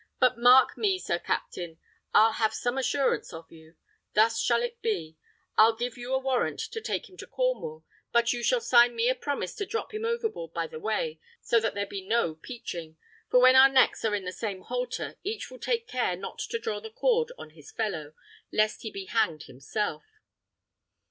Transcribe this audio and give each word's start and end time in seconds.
But 0.19 0.35
mark 0.39 0.77
me, 0.79 0.97
Sir 0.97 1.19
Captain! 1.19 1.77
I'll 2.11 2.31
have 2.31 2.55
some 2.55 2.75
assurance 2.75 3.31
of 3.33 3.51
you. 3.51 3.75
Thus 4.15 4.39
shall 4.41 4.63
it 4.63 4.81
be: 4.81 5.15
I'll 5.57 5.75
give 5.75 5.95
you 5.95 6.11
a 6.11 6.17
warrant 6.17 6.59
to 6.71 6.81
take 6.81 7.07
him 7.07 7.17
to 7.17 7.27
Cornwall, 7.27 7.85
but 8.11 8.33
you 8.33 8.41
shall 8.41 8.61
sign 8.61 8.95
me 8.95 9.09
a 9.09 9.13
promise 9.13 9.53
to 9.57 9.65
drop 9.67 9.93
him 9.93 10.03
overboard 10.03 10.53
by 10.55 10.65
the 10.65 10.79
way, 10.79 11.19
so 11.39 11.59
that 11.59 11.75
there 11.75 11.85
be 11.85 12.01
no 12.01 12.33
peaching; 12.33 12.97
for 13.29 13.39
when 13.41 13.55
our 13.55 13.69
necks 13.69 14.03
are 14.03 14.15
in 14.15 14.25
the 14.25 14.31
same 14.31 14.61
halter, 14.61 15.17
each 15.23 15.51
will 15.51 15.59
take 15.59 15.87
care 15.87 16.15
not 16.15 16.39
to 16.49 16.57
draw 16.57 16.79
the 16.79 16.89
cord 16.89 17.31
on 17.37 17.51
his 17.51 17.69
fellow, 17.69 18.15
lest 18.51 18.81
he 18.81 18.89
be 18.89 19.05
hanged 19.05 19.43
himself." 19.43 20.03